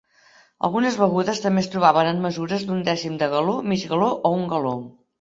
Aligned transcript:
Algunes 0.67 0.97
begudes 1.01 1.43
també 1.43 1.63
es 1.65 1.69
trobaven 1.75 2.11
en 2.13 2.23
mesures 2.25 2.67
d'un 2.71 2.83
dècim 2.91 3.23
de 3.23 3.31
galó, 3.37 3.57
mig 3.71 3.89
galó 3.97 4.13
o 4.31 4.37
un 4.43 4.53
galó. 4.57 4.79